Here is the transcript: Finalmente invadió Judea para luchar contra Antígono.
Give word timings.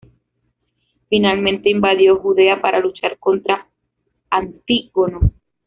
Finalmente 1.09 1.69
invadió 1.69 2.17
Judea 2.17 2.59
para 2.59 2.79
luchar 2.79 3.19
contra 3.19 3.67
Antígono. 4.31 5.29